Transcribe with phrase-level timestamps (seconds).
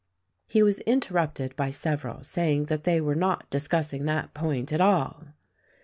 [0.47, 5.25] He was interrupted by several saying that they were not discussing that point at all.